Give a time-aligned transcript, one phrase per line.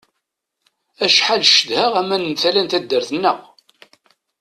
[1.05, 3.39] Acḥal cedheɣ aman n tala n taddart-nneɣ!